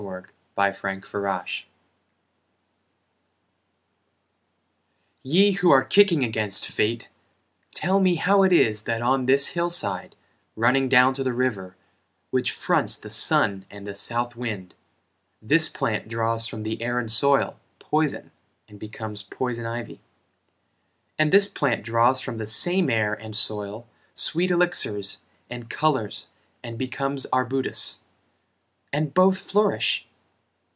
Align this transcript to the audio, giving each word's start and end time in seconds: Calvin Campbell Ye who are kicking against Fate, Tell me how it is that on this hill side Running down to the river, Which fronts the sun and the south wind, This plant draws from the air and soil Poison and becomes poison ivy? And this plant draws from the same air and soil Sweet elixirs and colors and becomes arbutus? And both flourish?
Calvin 0.57 1.01
Campbell 1.13 1.43
Ye 5.21 5.51
who 5.53 5.69
are 5.69 5.83
kicking 5.85 6.23
against 6.25 6.65
Fate, 6.67 7.09
Tell 7.75 7.99
me 7.99 8.15
how 8.15 8.41
it 8.41 8.51
is 8.51 8.81
that 8.83 9.03
on 9.03 9.25
this 9.27 9.49
hill 9.49 9.69
side 9.69 10.15
Running 10.55 10.89
down 10.89 11.13
to 11.13 11.23
the 11.23 11.33
river, 11.33 11.75
Which 12.31 12.49
fronts 12.51 12.97
the 12.97 13.11
sun 13.11 13.65
and 13.69 13.85
the 13.85 13.93
south 13.93 14.35
wind, 14.35 14.73
This 15.39 15.69
plant 15.69 16.07
draws 16.07 16.47
from 16.47 16.63
the 16.63 16.81
air 16.81 16.97
and 16.97 17.11
soil 17.11 17.59
Poison 17.77 18.31
and 18.67 18.79
becomes 18.79 19.21
poison 19.21 19.67
ivy? 19.67 20.01
And 21.19 21.31
this 21.31 21.47
plant 21.47 21.83
draws 21.83 22.21
from 22.21 22.37
the 22.39 22.47
same 22.47 22.89
air 22.89 23.13
and 23.13 23.35
soil 23.35 23.87
Sweet 24.15 24.49
elixirs 24.49 25.21
and 25.49 25.69
colors 25.69 26.27
and 26.63 26.77
becomes 26.79 27.27
arbutus? 27.31 27.99
And 28.93 29.13
both 29.13 29.37
flourish? 29.39 30.05